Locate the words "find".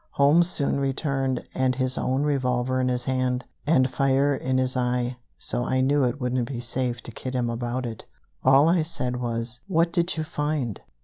10.23-10.81